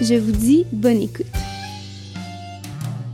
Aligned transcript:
je 0.00 0.14
vous 0.14 0.32
dis 0.32 0.66
bonne 0.72 1.00
écoute. 1.00 1.26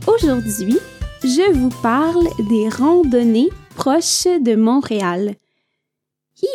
Aujourd'hui, 0.07 0.77
je 1.23 1.51
vous 1.53 1.69
parle 1.81 2.27
des 2.49 2.69
randonnées 2.69 3.49
proches 3.75 4.25
de 4.25 4.55
Montréal. 4.55 5.35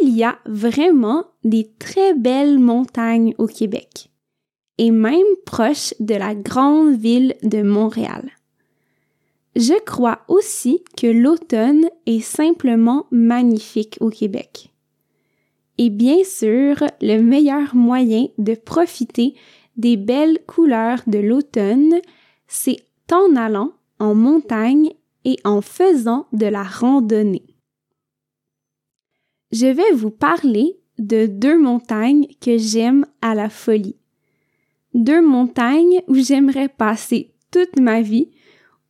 Il 0.01 0.11
y 0.11 0.25
a 0.25 0.39
vraiment 0.47 1.25
des 1.45 1.71
très 1.79 2.15
belles 2.15 2.59
montagnes 2.59 3.35
au 3.39 3.47
Québec, 3.47 4.11
et 4.79 4.91
même 4.91 5.23
proches 5.45 5.95
de 6.01 6.15
la 6.15 6.35
grande 6.35 6.97
ville 6.97 7.37
de 7.43 7.63
Montréal. 7.63 8.31
Je 9.55 9.79
crois 9.85 10.21
aussi 10.29 10.83
que 10.97 11.07
l'automne 11.07 11.89
est 12.05 12.21
simplement 12.21 13.07
magnifique 13.11 13.97
au 14.01 14.11
Québec. 14.11 14.73
Et 15.79 15.89
bien 15.89 16.25
sûr, 16.25 16.77
le 17.01 17.21
meilleur 17.21 17.75
moyen 17.75 18.27
de 18.39 18.55
profiter 18.55 19.35
des 19.77 19.97
belles 19.97 20.39
couleurs 20.47 21.03
de 21.07 21.19
l'automne, 21.19 21.95
c'est 22.49 22.79
en 23.13 23.37
allant 23.37 23.73
en 23.99 24.15
montagne 24.15 24.93
et 25.25 25.39
en 25.45 25.61
faisant 25.61 26.27
de 26.33 26.47
la 26.47 26.63
randonnée. 26.63 27.45
Je 29.53 29.67
vais 29.67 29.93
vous 29.93 30.11
parler 30.11 30.77
de 30.99 31.27
deux 31.27 31.59
montagnes 31.59 32.27
que 32.41 32.59
j'aime 32.59 33.07
à 33.23 33.35
la 33.35 33.49
folie. 33.49 33.97
Deux 34.95 35.21
montagnes 35.21 36.03
où 36.09 36.15
j'aimerais 36.15 36.69
passer 36.69 37.35
toute 37.51 37.79
ma 37.79 38.01
vie 38.01 38.31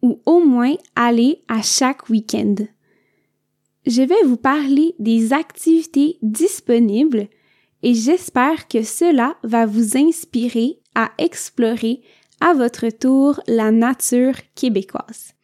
ou 0.02 0.20
au 0.24 0.40
moins 0.40 0.74
aller 0.94 1.42
à 1.48 1.62
chaque 1.62 2.08
week-end. 2.08 2.54
Je 3.86 4.02
vais 4.02 4.22
vous 4.24 4.36
parler 4.36 4.94
des 4.98 5.32
activités 5.32 6.18
disponibles 6.22 7.28
et 7.82 7.94
j'espère 7.94 8.68
que 8.68 8.82
cela 8.82 9.36
va 9.42 9.66
vous 9.66 9.96
inspirer 9.96 10.80
à 10.94 11.10
explorer 11.18 12.02
à 12.40 12.54
votre 12.54 12.88
tour 12.88 13.40
la 13.46 13.70
nature 13.70 14.36
québécoise. 14.54 15.34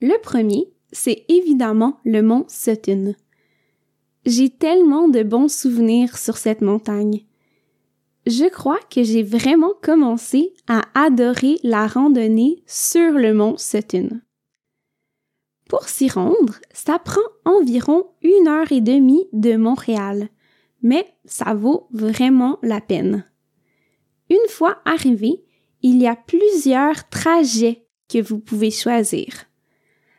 Le 0.00 0.20
premier, 0.20 0.72
c'est 0.92 1.24
évidemment 1.28 2.00
le 2.04 2.22
mont 2.22 2.44
Sutton. 2.48 3.14
J'ai 4.24 4.50
tellement 4.50 5.08
de 5.08 5.22
bons 5.22 5.52
souvenirs 5.52 6.18
sur 6.18 6.36
cette 6.36 6.60
montagne. 6.60 7.24
Je 8.26 8.48
crois 8.48 8.80
que 8.90 9.04
j'ai 9.04 9.22
vraiment 9.22 9.72
commencé 9.82 10.52
à 10.66 10.82
adorer 10.94 11.58
la 11.62 11.86
randonnée 11.86 12.62
sur 12.66 13.12
le 13.12 13.32
mont 13.32 13.56
Sutton. 13.56 14.20
Pour 15.68 15.88
s'y 15.88 16.08
rendre, 16.08 16.54
ça 16.72 16.98
prend 16.98 17.20
environ 17.44 18.08
une 18.22 18.48
heure 18.48 18.70
et 18.72 18.80
demie 18.80 19.26
de 19.32 19.56
Montréal, 19.56 20.28
mais 20.86 21.04
ça 21.24 21.52
vaut 21.52 21.88
vraiment 21.90 22.60
la 22.62 22.80
peine. 22.80 23.24
Une 24.30 24.48
fois 24.48 24.78
arrivé, 24.84 25.42
il 25.82 26.00
y 26.00 26.06
a 26.06 26.14
plusieurs 26.14 27.08
trajets 27.08 27.88
que 28.08 28.22
vous 28.22 28.38
pouvez 28.38 28.70
choisir. 28.70 29.46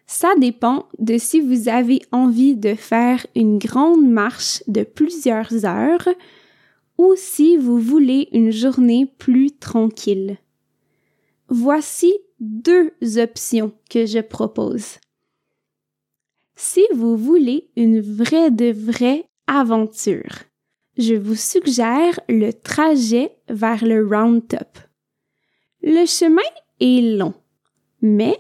Ça 0.08 0.36
dépend 0.38 0.90
de 1.00 1.18
si 1.18 1.40
vous 1.40 1.70
avez 1.70 2.02
envie 2.12 2.58
de 2.58 2.76
faire 2.76 3.26
une 3.34 3.60
grande 3.60 4.06
marche 4.06 4.62
de 4.68 4.84
plusieurs 4.84 5.66
heures 5.66 6.10
ou 6.98 7.14
si 7.16 7.56
vous 7.56 7.80
voulez 7.80 8.28
une 8.34 8.52
journée 8.52 9.06
plus 9.06 9.52
tranquille. 9.52 10.38
Voici 11.48 12.14
deux 12.42 12.92
options 13.16 13.72
que 13.90 14.06
je 14.06 14.20
propose. 14.20 14.98
Si 16.58 16.84
vous 16.94 17.16
voulez 17.16 17.70
une 17.78 18.02
vraie 18.02 18.52
de 18.52 18.74
vraie 18.74 19.30
aventure, 19.48 20.44
je 20.98 21.14
vous 21.14 21.36
suggère 21.36 22.20
le 22.28 22.52
trajet 22.52 23.38
vers 23.50 23.86
le 23.86 24.06
Round 24.06 24.48
Top. 24.48 24.80
Le 25.82 26.06
chemin 26.06 26.42
est 26.80 27.18
long, 27.18 27.36
mais 28.02 28.38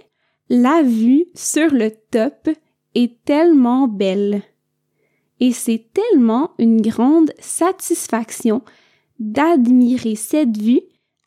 la 0.50 0.81
vue 0.81 1.25
sur 1.35 1.72
le 1.72 1.91
top 2.12 2.50
est 2.95 3.23
tellement 3.25 3.88
belle. 3.88 4.41
Et 5.40 5.51
c'est 5.51 5.90
tellement 5.94 6.51
une 6.57 6.81
grande 6.81 7.31
satisfaction 7.40 8.63
d'admirer 9.19 10.16
cette 10.16 10.57
vue 10.57 10.81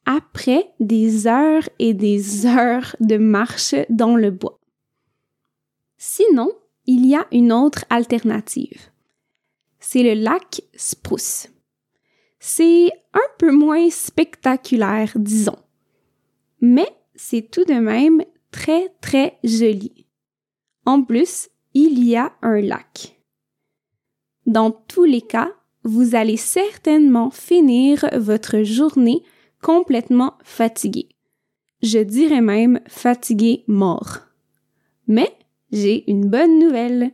après 0.05 0.73
des 0.81 1.29
heures 1.29 1.69
et 1.79 1.95
des 1.95 2.47
heures 2.47 2.97
de 2.99 3.19
marche 3.19 3.77
dans 3.89 4.17
le 4.17 4.33
bois. 4.33 4.59
Sinon, 5.97 6.51
il 6.87 7.07
y 7.07 7.15
a 7.15 7.27
une 7.31 7.53
autre 7.53 7.85
alternative 7.89 8.91
c'est 9.93 10.05
le 10.05 10.15
lac 10.15 10.63
Spruce. 10.77 11.49
C'est 12.39 12.93
un 13.13 13.29
peu 13.41 13.51
moins 13.51 13.91
spectaculaire, 13.91 15.11
disons, 15.17 15.59
mais 16.61 16.89
c'est 17.17 17.51
tout 17.51 17.65
de 17.65 17.75
même 17.75 18.23
très 18.53 18.91
très 19.01 19.41
joli. 19.43 20.07
En 20.87 21.03
plus, 21.03 21.49
il 21.75 22.05
y 22.05 22.15
a 22.15 22.33
un 22.41 22.61
lac. 22.61 23.21
Dans 24.47 24.71
tous 24.71 25.03
les 25.03 25.23
cas, 25.23 25.51
vous 25.83 26.15
allez 26.15 26.37
certainement 26.37 27.33
finir 27.33 28.09
votre 28.17 28.63
journée 28.63 29.25
complètement 29.61 30.35
fatigué. 30.45 31.09
Je 31.83 31.99
dirais 31.99 32.43
même 32.43 32.79
fatigué 32.87 33.65
mort. 33.67 34.21
Mais 35.09 35.37
j'ai 35.73 36.09
une 36.09 36.31
bonne 36.31 36.61
nouvelle. 36.61 37.11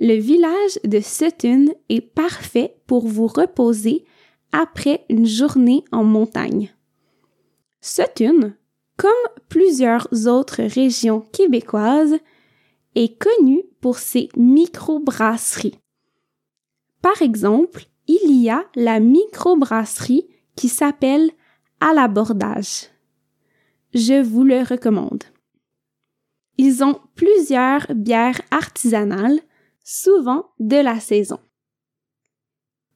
Le 0.00 0.14
village 0.14 0.78
de 0.84 1.00
Sutton 1.00 1.66
est 1.88 2.00
parfait 2.00 2.76
pour 2.86 3.08
vous 3.08 3.26
reposer 3.26 4.04
après 4.52 5.04
une 5.08 5.26
journée 5.26 5.84
en 5.90 6.04
montagne. 6.04 6.72
Sutton, 7.80 8.54
comme 8.96 9.10
plusieurs 9.48 10.08
autres 10.28 10.62
régions 10.62 11.20
québécoises, 11.32 12.16
est 12.94 13.18
connu 13.18 13.64
pour 13.80 13.98
ses 13.98 14.28
microbrasseries. 14.36 15.78
Par 17.02 17.20
exemple, 17.20 17.86
il 18.06 18.40
y 18.40 18.50
a 18.50 18.64
la 18.76 19.00
microbrasserie 19.00 20.28
qui 20.54 20.68
s'appelle 20.68 21.28
À 21.80 21.92
l'abordage. 21.92 22.86
Je 23.94 24.22
vous 24.22 24.44
le 24.44 24.62
recommande. 24.62 25.24
Ils 26.56 26.84
ont 26.84 27.00
plusieurs 27.14 27.86
bières 27.94 28.40
artisanales 28.50 29.40
souvent 29.88 30.50
de 30.60 30.76
la 30.76 31.00
saison. 31.00 31.38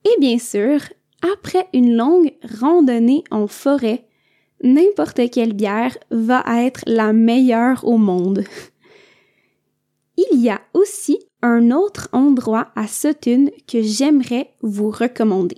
Et 0.04 0.20
bien 0.20 0.38
sûr, 0.38 0.78
après 1.22 1.66
une 1.72 1.96
longue 1.96 2.34
randonnée 2.60 3.24
en 3.30 3.46
forêt, 3.46 4.06
n'importe 4.62 5.30
quelle 5.30 5.54
bière 5.54 5.96
va 6.10 6.44
être 6.62 6.82
la 6.86 7.14
meilleure 7.14 7.86
au 7.86 7.96
monde. 7.96 8.44
Il 10.18 10.42
y 10.42 10.50
a 10.50 10.60
aussi 10.74 11.18
un 11.40 11.70
autre 11.70 12.10
endroit 12.12 12.70
à 12.76 12.86
Sutton 12.86 13.50
que 13.66 13.80
j'aimerais 13.80 14.52
vous 14.60 14.90
recommander. 14.90 15.56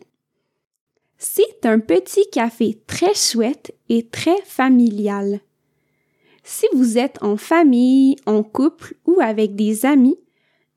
C'est 1.18 1.66
un 1.66 1.80
petit 1.80 2.30
café 2.30 2.80
très 2.86 3.14
chouette 3.14 3.74
et 3.88 4.06
très 4.06 4.40
familial. 4.44 5.40
Si 6.44 6.66
vous 6.74 6.96
êtes 6.96 7.20
en 7.22 7.36
famille, 7.36 8.14
en 8.24 8.44
couple 8.44 8.94
ou 9.06 9.18
avec 9.20 9.56
des 9.56 9.84
amis, 9.84 10.18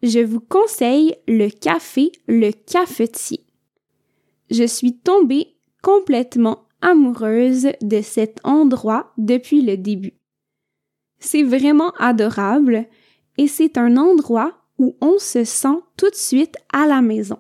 je 0.04 0.20
vous 0.20 0.40
conseille 0.40 1.16
le 1.28 1.50
café 1.50 2.12
Le 2.28 2.52
Cafetier. 2.52 3.46
Je 4.50 4.64
suis 4.64 4.98
tombée 4.98 5.56
complètement 5.82 6.68
amoureuse 6.82 7.70
de 7.82 8.02
cet 8.02 8.40
endroit 8.44 9.14
depuis 9.18 9.62
le 9.62 9.78
début. 9.78 10.14
C'est 11.20 11.44
vraiment 11.44 11.92
adorable 11.98 12.86
et 13.38 13.48
c'est 13.48 13.78
un 13.78 13.98
endroit 13.98 14.54
où 14.78 14.96
on 15.02 15.18
se 15.18 15.44
sent 15.44 15.80
tout 15.98 16.10
de 16.10 16.16
suite 16.16 16.56
à 16.72 16.86
la 16.86 17.02
maison. 17.02 17.40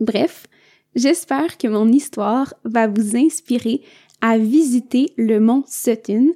Bref, 0.00 0.46
j'espère 0.94 1.56
que 1.58 1.68
mon 1.68 1.88
histoire 1.88 2.54
va 2.64 2.88
vous 2.88 3.16
inspirer 3.16 3.82
à 4.20 4.38
visiter 4.38 5.12
le 5.16 5.38
mont 5.38 5.64
Sutton 5.68 6.34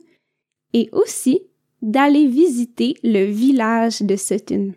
et 0.73 0.89
aussi 0.93 1.50
d'aller 1.83 2.27
visiter 2.27 2.97
le 3.03 3.25
village 3.25 4.01
de 4.03 4.17
Sutton. 4.17 4.75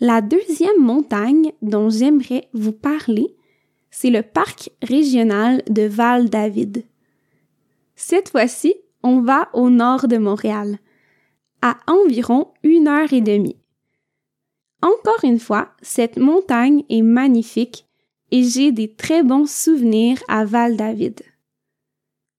La 0.00 0.20
deuxième 0.20 0.80
montagne 0.80 1.52
dont 1.62 1.90
j'aimerais 1.90 2.48
vous 2.52 2.72
parler, 2.72 3.36
c'est 3.90 4.10
le 4.10 4.22
parc 4.22 4.70
régional 4.82 5.62
de 5.68 5.82
Val-David. 5.82 6.84
Cette 7.94 8.30
fois-ci, 8.30 8.74
on 9.02 9.20
va 9.20 9.48
au 9.52 9.70
nord 9.70 10.08
de 10.08 10.16
Montréal, 10.16 10.78
à 11.60 11.76
environ 11.86 12.52
une 12.62 12.88
heure 12.88 13.12
et 13.12 13.20
demie. 13.20 13.56
Encore 14.82 15.22
une 15.22 15.38
fois, 15.38 15.68
cette 15.82 16.16
montagne 16.16 16.82
est 16.88 17.02
magnifique 17.02 17.86
et 18.32 18.42
j'ai 18.42 18.72
des 18.72 18.92
très 18.92 19.22
bons 19.22 19.48
souvenirs 19.48 20.18
à 20.26 20.44
Val-David. 20.44 21.20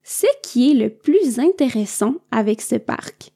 Ce 0.03 0.27
qui 0.41 0.71
est 0.71 0.73
le 0.73 0.89
plus 0.89 1.39
intéressant 1.39 2.15
avec 2.29 2.61
ce 2.61 2.75
parc, 2.75 3.31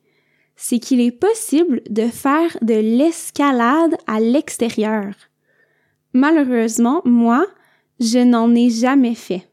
c'est 0.58 0.80
qu'il 0.80 1.00
est 1.00 1.12
possible 1.12 1.82
de 1.90 2.08
faire 2.08 2.58
de 2.62 2.74
l'escalade 2.74 3.96
à 4.06 4.20
l'extérieur. 4.20 5.14
Malheureusement, 6.14 7.02
moi, 7.06 7.46
je 8.00 8.20
n'en 8.20 8.54
ai 8.54 8.70
jamais 8.70 9.16
fait. 9.16 9.48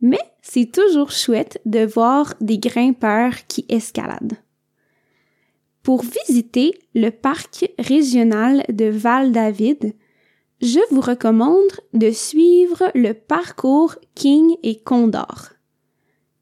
Mais 0.00 0.20
c'est 0.42 0.70
toujours 0.70 1.10
chouette 1.10 1.60
de 1.64 1.86
voir 1.86 2.34
des 2.40 2.58
grimpeurs 2.58 3.46
qui 3.48 3.64
escaladent. 3.68 4.36
Pour 5.82 6.02
visiter 6.02 6.78
le 6.94 7.10
parc 7.10 7.70
régional 7.78 8.64
de 8.68 8.86
Val-David, 8.86 9.94
je 10.60 10.80
vous 10.90 11.00
recommande 11.00 11.70
de 11.94 12.10
suivre 12.10 12.90
le 12.94 13.12
parcours 13.12 13.94
King 14.14 14.56
et 14.62 14.80
Condor. 14.82 15.55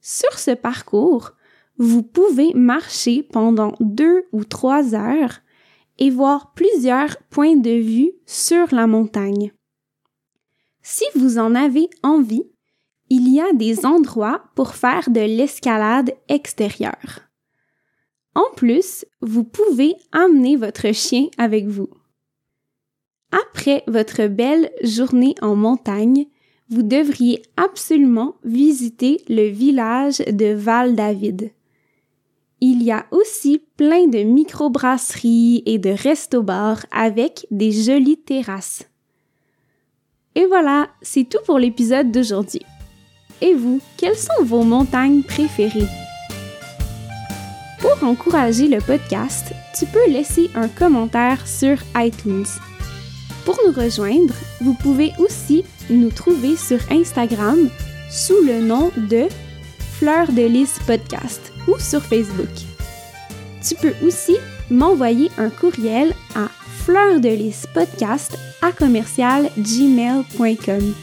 Sur 0.06 0.38
ce 0.38 0.50
parcours, 0.50 1.32
vous 1.78 2.02
pouvez 2.02 2.52
marcher 2.52 3.22
pendant 3.22 3.72
deux 3.80 4.24
ou 4.32 4.44
trois 4.44 4.94
heures 4.94 5.40
et 5.98 6.10
voir 6.10 6.52
plusieurs 6.52 7.16
points 7.30 7.56
de 7.56 7.70
vue 7.70 8.12
sur 8.26 8.74
la 8.74 8.86
montagne. 8.86 9.54
Si 10.82 11.06
vous 11.14 11.38
en 11.38 11.54
avez 11.54 11.88
envie, 12.02 12.44
il 13.08 13.32
y 13.32 13.40
a 13.40 13.50
des 13.54 13.86
endroits 13.86 14.44
pour 14.54 14.74
faire 14.74 15.08
de 15.08 15.20
l'escalade 15.20 16.14
extérieure. 16.28 17.20
En 18.34 18.44
plus, 18.56 19.06
vous 19.22 19.44
pouvez 19.44 19.94
amener 20.12 20.56
votre 20.56 20.92
chien 20.92 21.28
avec 21.38 21.66
vous. 21.66 21.88
Après 23.32 23.82
votre 23.86 24.26
belle 24.26 24.70
journée 24.82 25.34
en 25.40 25.56
montagne, 25.56 26.26
vous 26.70 26.82
devriez 26.82 27.42
absolument 27.56 28.36
visiter 28.44 29.22
le 29.28 29.48
village 29.48 30.18
de 30.18 30.54
Val-David. 30.54 31.50
Il 32.60 32.82
y 32.82 32.90
a 32.90 33.06
aussi 33.10 33.62
plein 33.76 34.06
de 34.06 34.22
microbrasseries 34.22 35.62
et 35.66 35.78
de 35.78 35.90
restos-bars 35.90 36.86
avec 36.90 37.46
des 37.50 37.72
jolies 37.72 38.16
terrasses. 38.16 38.88
Et 40.34 40.46
voilà, 40.46 40.88
c'est 41.02 41.28
tout 41.28 41.38
pour 41.44 41.58
l'épisode 41.58 42.10
d'aujourd'hui. 42.10 42.62
Et 43.40 43.54
vous, 43.54 43.80
quelles 43.96 44.16
sont 44.16 44.44
vos 44.44 44.62
montagnes 44.62 45.22
préférées? 45.22 45.88
Pour 47.80 48.08
encourager 48.08 48.66
le 48.66 48.78
podcast, 48.78 49.52
tu 49.78 49.84
peux 49.86 50.10
laisser 50.10 50.48
un 50.54 50.68
commentaire 50.68 51.46
sur 51.46 51.76
iTunes. 51.96 52.46
Pour 53.44 53.58
nous 53.66 53.72
rejoindre, 53.72 54.34
vous 54.60 54.74
pouvez 54.74 55.12
aussi 55.18 55.64
nous 55.90 56.10
trouver 56.10 56.56
sur 56.56 56.78
Instagram 56.90 57.68
sous 58.10 58.40
le 58.42 58.60
nom 58.60 58.90
de 58.96 59.24
Fleur 59.98 60.32
de 60.32 60.42
Lys 60.42 60.78
Podcast 60.86 61.52
ou 61.68 61.78
sur 61.78 62.02
Facebook. 62.02 62.48
Tu 63.66 63.74
peux 63.74 63.94
aussi 64.06 64.36
m'envoyer 64.70 65.30
un 65.38 65.50
courriel 65.50 66.14
à 66.34 66.48
podcast 67.72 68.36
à 68.60 68.72
commercial 68.72 69.50
gmail.com. 69.56 70.94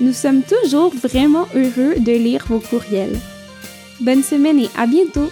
Nous 0.00 0.12
sommes 0.12 0.42
toujours 0.42 0.94
vraiment 0.94 1.48
heureux 1.54 1.94
de 1.98 2.12
lire 2.12 2.44
vos 2.48 2.60
courriels. 2.60 3.18
Bonne 4.00 4.22
semaine 4.22 4.60
et 4.60 4.70
à 4.76 4.86
bientôt! 4.86 5.28